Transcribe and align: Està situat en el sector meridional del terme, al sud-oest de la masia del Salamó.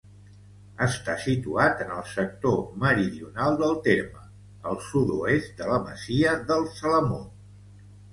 Està 0.83 1.15
situat 1.23 1.81
en 1.83 1.91
el 1.97 2.07
sector 2.11 2.55
meridional 2.83 3.59
del 3.59 3.75
terme, 3.89 4.23
al 4.71 4.79
sud-oest 4.87 5.53
de 5.61 5.69
la 5.73 5.77
masia 5.85 6.33
del 6.49 6.67
Salamó. 6.81 7.21